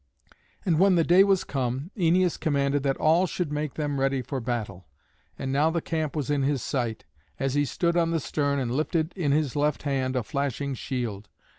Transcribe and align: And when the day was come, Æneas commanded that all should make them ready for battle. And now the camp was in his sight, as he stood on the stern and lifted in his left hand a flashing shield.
And 0.65 0.79
when 0.79 0.95
the 0.95 1.03
day 1.03 1.23
was 1.23 1.43
come, 1.43 1.91
Æneas 1.95 2.39
commanded 2.39 2.81
that 2.81 2.97
all 2.97 3.27
should 3.27 3.51
make 3.51 3.75
them 3.75 3.99
ready 3.99 4.23
for 4.23 4.39
battle. 4.39 4.87
And 5.37 5.51
now 5.51 5.69
the 5.69 5.79
camp 5.79 6.15
was 6.15 6.31
in 6.31 6.41
his 6.41 6.63
sight, 6.63 7.05
as 7.39 7.53
he 7.53 7.65
stood 7.65 7.95
on 7.95 8.09
the 8.09 8.19
stern 8.19 8.57
and 8.57 8.71
lifted 8.73 9.13
in 9.15 9.31
his 9.31 9.55
left 9.55 9.83
hand 9.83 10.15
a 10.15 10.23
flashing 10.23 10.73
shield. 10.73 11.29